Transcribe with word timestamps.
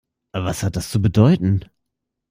Was 0.33 0.63
hat 0.63 0.77
das 0.77 0.89
zu 0.89 0.99
bedeuten? 0.99 1.63